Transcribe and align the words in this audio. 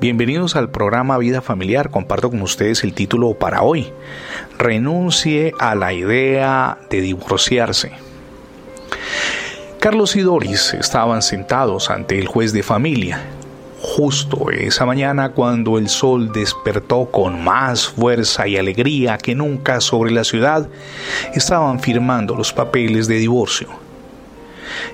Bienvenidos 0.00 0.56
al 0.56 0.70
programa 0.70 1.16
Vida 1.18 1.42
Familiar. 1.42 1.90
Comparto 1.90 2.28
con 2.28 2.42
ustedes 2.42 2.82
el 2.82 2.92
título 2.92 3.34
para 3.34 3.62
hoy. 3.62 3.92
Renuncie 4.58 5.54
a 5.60 5.76
la 5.76 5.92
idea 5.92 6.78
de 6.90 7.00
divorciarse. 7.00 7.92
Carlos 9.78 10.16
y 10.16 10.22
Doris 10.22 10.74
estaban 10.74 11.22
sentados 11.22 11.88
ante 11.88 12.18
el 12.18 12.26
juez 12.26 12.52
de 12.52 12.64
familia. 12.64 13.22
Justo 13.80 14.50
esa 14.50 14.86
mañana 14.86 15.32
cuando 15.32 15.78
el 15.78 15.88
sol 15.88 16.32
despertó 16.32 17.10
con 17.10 17.44
más 17.44 17.86
fuerza 17.86 18.48
y 18.48 18.56
alegría 18.56 19.18
que 19.18 19.36
nunca 19.36 19.80
sobre 19.80 20.10
la 20.10 20.24
ciudad, 20.24 20.68
estaban 21.32 21.78
firmando 21.78 22.34
los 22.34 22.52
papeles 22.52 23.06
de 23.06 23.18
divorcio. 23.18 23.68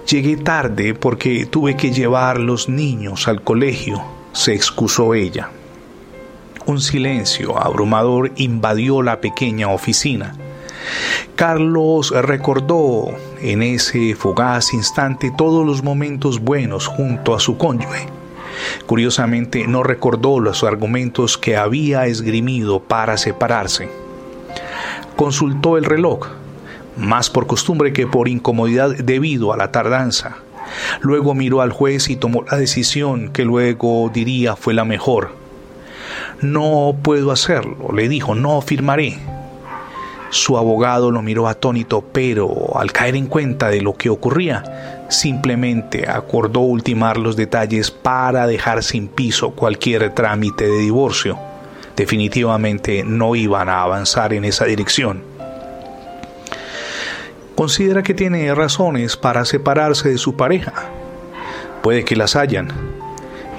Llegué 0.07 0.37
tarde 0.37 0.93
porque 0.93 1.47
tuve 1.47 1.79
que 1.79 1.93
llevar 1.93 2.39
los 2.39 2.69
niños 2.69 3.27
al 3.27 3.41
colegio 3.41 4.16
se 4.37 4.53
excusó 4.53 5.15
ella. 5.15 5.49
Un 6.67 6.83
silencio 6.83 7.59
abrumador 7.59 8.33
invadió 8.37 9.01
la 9.01 9.21
pequeña 9.21 9.71
oficina. 9.71 10.37
Carlos 11.37 12.11
recordó 12.11 13.07
en 13.41 13.63
ese 13.63 14.15
fugaz 14.15 14.75
instante 14.75 15.33
todos 15.37 15.65
los 15.65 15.83
momentos 15.83 16.39
buenos 16.39 16.87
junto 16.87 17.35
a 17.35 17.41
su 17.41 17.57
cónyuge. 17.57 18.09
Curiosamente 18.85 19.67
no 19.67 19.83
recordó 19.83 20.39
los 20.39 20.65
argumentos 20.65 21.39
que 21.39 21.57
había 21.57 22.07
esgrimido 22.07 22.81
para 22.81 23.17
separarse. 23.17 23.89
Consultó 25.17 25.79
el 25.79 25.85
reloj, 25.85 26.29
más 26.99 27.31
por 27.31 27.47
costumbre 27.47 27.95
que 27.95 28.07
por 28.07 28.29
incomodidad 28.29 28.97
debido 28.97 29.55
a 29.55 29.57
la 29.57 29.73
tardanza. 29.73 30.37
Luego 31.01 31.35
miró 31.35 31.61
al 31.61 31.73
juez 31.73 32.09
y 32.11 32.17
tomó 32.17 32.45
la 32.51 32.57
decisión 32.57 33.31
que 33.33 33.45
luego 33.45 34.11
diría 34.13 34.57
fue 34.57 34.75
la 34.75 34.85
mejor. 34.85 35.31
No 36.41 36.97
puedo 37.03 37.33
hacerlo, 37.33 37.93
le 37.95 38.09
dijo, 38.09 38.35
no 38.35 38.61
firmaré. 38.61 39.19
Su 40.31 40.59
abogado 40.59 41.11
lo 41.11 41.23
miró 41.23 41.49
atónito, 41.49 42.05
pero 42.13 42.77
al 42.77 42.93
caer 42.93 43.17
en 43.17 43.27
cuenta 43.27 43.69
de 43.69 43.81
lo 43.81 43.95
que 43.95 44.11
ocurría, 44.11 45.07
simplemente 45.09 46.09
acordó 46.09 46.61
ultimar 46.61 47.17
los 47.17 47.37
detalles 47.37 47.91
para 47.91 48.47
dejar 48.47 48.83
sin 48.83 49.09
piso 49.09 49.53
cualquier 49.53 50.13
trámite 50.15 50.67
de 50.67 50.79
divorcio. 50.79 51.39
Definitivamente 51.97 53.05
no 53.05 53.35
iban 53.37 53.69
a 53.69 53.83
avanzar 53.83 54.35
en 54.35 54.45
esa 54.45 54.67
dirección 54.67 55.36
considera 57.57 58.03
que 58.03 58.15
tiene 58.15 58.55
razones 58.55 59.17
para 59.17 59.45
separarse 59.45 60.11
de 60.11 60.19
su 60.19 60.37
pareja. 60.37 60.91
Puede 61.83 62.05
que 62.05 62.15
las 62.15 62.37
hayan. 62.37 62.69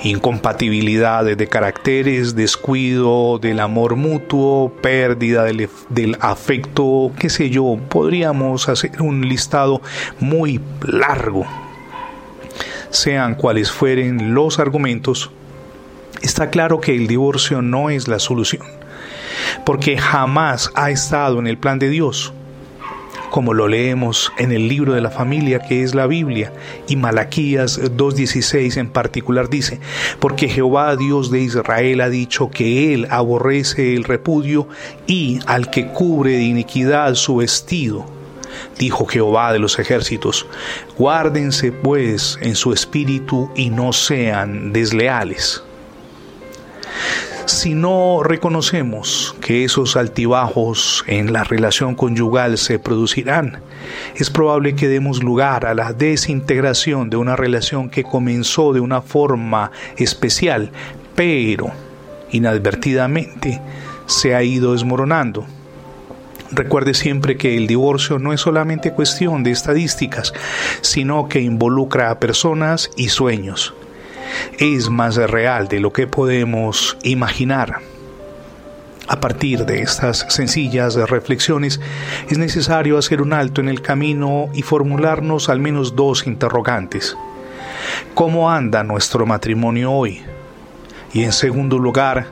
Incompatibilidades 0.04 1.36
de 1.38 1.48
caracteres, 1.48 2.36
descuido 2.36 3.40
del 3.40 3.60
amor 3.60 3.96
mutuo, 3.96 4.72
pérdida 4.82 5.44
del, 5.44 6.18
afecto, 6.20 7.12
qué 7.18 7.30
sé 7.30 7.50
yo, 7.50 7.80
podríamos 7.90 8.70
hacer 8.70 9.02
un 9.02 9.28
listado 9.28 9.82
muy 10.20 10.62
largo. 10.86 11.46
Sean 12.92 13.34
cuales 13.34 13.72
fueren 13.72 14.36
los 14.36 14.60
argumentos, 14.60 15.32
está 16.22 16.52
claro 16.52 16.80
que 16.80 16.96
el 16.96 17.08
divorcio 17.08 17.64
no 17.64 17.90
es 17.90 18.08
la 18.08 18.20
solución, 18.20 18.64
porque 19.66 19.98
jamás 19.98 20.72
ha 20.76 20.92
estado 20.92 21.40
en 21.40 21.48
el 21.48 21.58
plan 21.58 21.80
de 21.80 21.90
Dios 21.90 22.34
como 23.38 23.54
lo 23.54 23.68
leemos 23.68 24.34
en 24.40 24.52
el 24.52 24.68
libro 24.68 24.94
de 24.94 25.02
la 25.02 25.12
familia 25.12 25.60
que 25.60 25.84
es 25.84 25.94
la 25.94 26.08
Biblia, 26.08 26.52
y 26.88 26.96
Malaquías 26.96 27.80
2.16 27.80 28.78
en 28.78 28.90
particular 28.90 29.48
dice, 29.48 29.80
porque 30.20 30.50
Jehová 30.50 30.96
Dios 30.96 31.30
de 31.30 31.42
Israel 31.42 32.02
ha 32.02 32.10
dicho 32.10 32.50
que 32.50 32.96
él 32.96 33.06
aborrece 33.12 33.94
el 33.94 34.06
repudio 34.06 34.68
y 35.06 35.40
al 35.46 35.70
que 35.70 35.86
cubre 35.86 36.32
de 36.32 36.46
iniquidad 36.46 37.14
su 37.14 37.36
vestido. 37.36 38.08
Dijo 38.80 39.06
Jehová 39.06 39.54
de 39.54 39.60
los 39.60 39.78
ejércitos, 39.78 40.48
guárdense 40.98 41.72
pues 41.72 42.40
en 42.42 42.56
su 42.56 42.74
espíritu 42.74 43.52
y 43.56 43.70
no 43.70 43.94
sean 43.94 44.74
desleales 44.74 45.62
si 47.48 47.74
no 47.76 48.24
reconocemos 48.24 49.36
que 49.40 49.64
esos 49.64 49.96
altibajos 49.96 51.06
en 51.08 51.32
la 51.32 51.46
relación 51.46 51.96
conyugal 51.96 52.58
se 52.58 52.78
producirán, 52.78 53.62
es 54.16 54.30
probable 54.30 54.76
que 54.76 54.90
demos 54.90 55.24
lugar 55.24 55.66
a 55.66 55.74
la 55.74 55.94
desintegración 55.94 57.10
de 57.10 57.16
una 57.16 57.38
relación 57.38 57.90
que 57.90 58.04
comenzó 58.04 58.74
de 58.74 58.82
una 58.82 59.02
forma 59.02 59.72
especial, 59.96 60.72
pero 61.16 61.72
inadvertidamente 62.32 63.62
se 64.08 64.36
ha 64.36 64.44
ido 64.44 64.74
desmoronando. 64.74 65.46
Recuerde 66.52 66.94
siempre 66.94 67.38
que 67.38 67.56
el 67.56 67.68
divorcio 67.68 68.20
no 68.20 68.34
es 68.34 68.42
solamente 68.42 68.92
cuestión 68.92 69.44
de 69.44 69.52
estadísticas, 69.52 70.34
sino 70.82 71.30
que 71.30 71.42
involucra 71.42 72.12
a 72.12 72.20
personas 72.20 72.90
y 72.98 73.10
sueños 73.10 73.74
es 74.60 74.90
más 74.90 75.16
real 75.16 75.68
de 75.68 75.80
lo 75.80 75.94
que 75.94 76.08
podemos 76.08 76.98
imaginar. 77.04 77.80
A 79.10 79.22
partir 79.22 79.66
de 79.66 79.82
estas 79.82 80.26
sencillas 80.28 80.96
reflexiones 80.96 81.80
es 82.30 82.38
necesario 82.38 82.98
hacer 82.98 83.22
un 83.22 83.32
alto 83.32 83.62
en 83.62 83.70
el 83.70 83.82
camino 83.82 84.50
y 84.54 84.64
formularnos 84.64 85.48
al 85.48 85.62
menos 85.62 85.96
dos 85.96 86.28
interrogantes. 86.28 87.16
¿Cómo 88.14 88.52
anda 88.52 88.84
nuestro 88.84 89.26
matrimonio 89.26 89.94
hoy? 89.94 90.22
Y 91.14 91.24
en 91.24 91.32
segundo 91.32 91.78
lugar, 91.80 92.28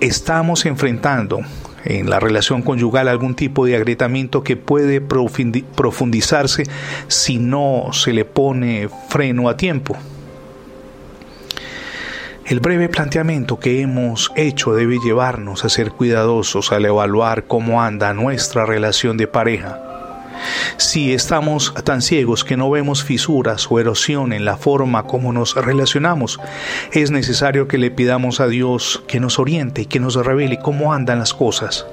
¿estamos 0.00 0.64
enfrentando 0.64 1.40
en 1.84 2.08
la 2.08 2.20
relación 2.20 2.62
conyugal 2.62 3.08
algún 3.08 3.34
tipo 3.34 3.66
de 3.66 3.76
agrietamiento 3.76 4.42
que 4.42 4.56
puede 4.56 5.02
profundizarse 5.02 6.64
si 7.08 7.38
no 7.38 7.90
se 7.92 8.14
le 8.14 8.24
pone 8.24 8.88
freno 9.10 9.50
a 9.50 9.58
tiempo? 9.58 9.94
El 12.48 12.60
breve 12.60 12.88
planteamiento 12.88 13.60
que 13.60 13.82
hemos 13.82 14.32
hecho 14.34 14.72
debe 14.72 14.96
llevarnos 15.04 15.66
a 15.66 15.68
ser 15.68 15.90
cuidadosos 15.90 16.72
al 16.72 16.86
evaluar 16.86 17.44
cómo 17.44 17.82
anda 17.82 18.14
nuestra 18.14 18.64
relación 18.64 19.18
de 19.18 19.26
pareja. 19.26 19.78
Si 20.78 21.12
estamos 21.12 21.74
tan 21.84 22.00
ciegos 22.00 22.44
que 22.44 22.56
no 22.56 22.70
vemos 22.70 23.04
fisuras 23.04 23.70
o 23.70 23.78
erosión 23.78 24.32
en 24.32 24.46
la 24.46 24.56
forma 24.56 25.02
como 25.02 25.34
nos 25.34 25.56
relacionamos, 25.56 26.40
es 26.92 27.10
necesario 27.10 27.68
que 27.68 27.76
le 27.76 27.90
pidamos 27.90 28.40
a 28.40 28.48
Dios 28.48 29.04
que 29.06 29.20
nos 29.20 29.38
oriente 29.38 29.82
y 29.82 29.86
que 29.86 30.00
nos 30.00 30.14
revele 30.14 30.58
cómo 30.58 30.94
andan 30.94 31.18
las 31.18 31.34
cosas. 31.34 31.84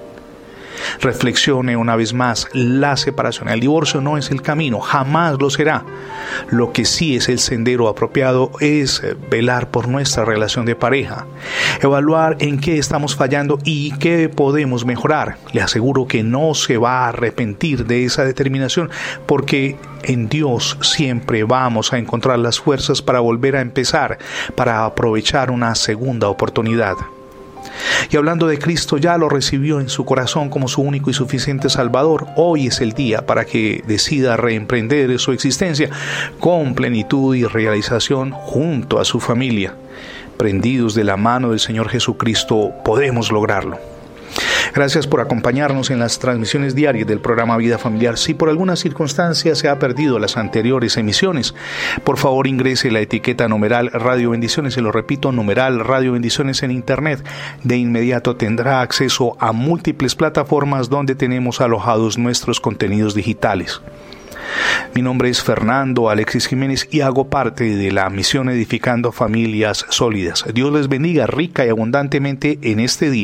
Reflexione 1.02 1.78
una 1.78 1.96
vez 1.96 2.14
más, 2.14 2.48
la 2.54 2.98
separación, 2.98 3.50
el 3.50 3.60
divorcio 3.60 4.02
no 4.02 4.18
es 4.18 4.32
el 4.32 4.42
camino, 4.42 4.80
jamás 4.80 5.38
lo 5.40 5.50
será. 5.50 5.84
Lo 6.50 6.72
que 6.72 6.86
sí 6.86 7.16
es 7.16 7.30
el 7.30 7.40
sendero 7.40 7.88
apropiado 7.88 8.52
es 8.60 9.02
velar 9.30 9.72
por 9.72 9.88
nuestra 9.88 10.26
relación 10.26 10.66
de 10.66 10.76
pareja, 10.76 11.26
evaluar 11.82 12.38
en 12.40 12.60
qué 12.60 12.78
estamos 12.78 13.16
fallando 13.16 13.60
y 13.64 13.92
qué 13.98 14.30
podemos 14.30 14.86
mejorar. 14.86 15.38
Le 15.54 15.62
aseguro 15.62 16.08
que 16.08 16.24
no 16.24 16.54
se 16.54 16.78
va 16.78 17.06
a 17.06 17.10
arrepentir 17.10 17.86
de 17.86 18.06
esa 18.06 18.24
determinación 18.24 18.90
porque 19.26 19.78
en 20.04 20.30
Dios 20.30 20.78
siempre 20.82 21.44
vamos 21.44 21.94
a 21.94 21.98
encontrar 21.98 22.40
las 22.40 22.60
fuerzas 22.60 23.02
para 23.02 23.20
volver 23.20 23.56
a 23.56 23.62
empezar, 23.62 24.18
para 24.56 24.86
aprovechar 24.86 25.52
una 25.52 25.76
segunda 25.76 26.30
oportunidad. 26.30 26.96
Y 28.10 28.18
hablando 28.18 28.48
de 28.48 28.60
Cristo, 28.60 28.98
ya 28.98 29.18
lo 29.18 29.30
recibió 29.30 29.80
en 29.80 29.90
su 29.90 30.06
corazón 30.06 30.50
como 30.50 30.68
su 30.68 30.82
único 30.82 31.10
y 31.10 31.14
suficiente 31.14 31.70
Salvador. 31.70 32.28
Hoy 32.36 32.68
es 32.68 32.82
el 32.82 32.94
día 32.94 33.26
para 33.26 33.46
que 33.46 33.84
decida 33.88 34.38
reemprender 34.38 35.18
su 35.20 35.32
existencia 35.32 35.90
con 36.40 36.76
plenitud 36.76 37.36
y 37.36 37.46
realización 37.46 38.32
junto 38.32 39.00
a 39.00 39.06
su 39.06 39.20
familia. 39.20 39.76
Prendidos 40.38 40.96
de 40.96 41.04
la 41.04 41.18
mano 41.18 41.52
del 41.52 41.60
Señor 41.60 41.90
Jesucristo, 41.90 42.72
podemos 42.84 43.32
lograrlo. 43.32 43.95
Gracias 44.74 45.08
por 45.08 45.22
acompañarnos 45.22 45.90
en 45.92 46.00
las 46.00 46.20
transmisiones 46.20 46.76
diarias 46.76 47.08
del 47.08 47.20
programa 47.20 47.58
Vida 47.58 47.78
Familiar. 47.78 48.18
Si 48.18 48.34
por 48.34 48.50
alguna 48.50 48.76
circunstancia 48.76 49.56
se 49.56 49.70
ha 49.70 49.80
perdido 49.80 50.20
las 50.20 50.38
anteriores 50.38 50.98
emisiones, 50.98 51.54
por 52.04 52.18
favor 52.18 52.48
ingrese 52.48 52.92
la 52.92 53.00
etiqueta 53.00 53.48
numeral 53.48 53.92
Radio 53.92 54.32
Bendiciones, 54.32 54.74
se 54.74 54.82
lo 54.82 54.92
repito, 54.92 55.32
numeral 55.32 55.80
Radio 55.80 56.14
Bendiciones 56.14 56.64
en 56.64 56.72
Internet. 56.72 57.24
De 57.64 57.78
inmediato 57.78 58.36
tendrá 58.36 58.82
acceso 58.82 59.38
a 59.40 59.52
múltiples 59.52 60.16
plataformas 60.16 60.90
donde 60.90 61.16
tenemos 61.16 61.62
alojados 61.62 62.18
nuestros 62.18 62.60
contenidos 62.60 63.16
digitales. 63.16 63.82
Mi 64.94 65.02
nombre 65.02 65.30
es 65.30 65.42
Fernando 65.42 66.10
Alexis 66.10 66.48
Jiménez 66.48 66.88
y 66.92 67.02
hago 67.02 67.30
parte 67.30 67.76
de 67.76 67.92
la 67.92 68.10
misión 68.10 68.50
Edificando 68.50 69.12
Familias 69.12 69.86
Sólidas. 69.90 70.46
Dios 70.54 70.72
les 70.74 70.88
bendiga 70.88 71.28
rica 71.28 71.66
y 71.66 71.70
abundantemente 71.70 72.60
en 72.62 72.80
este 72.80 73.10
día. 73.10 73.24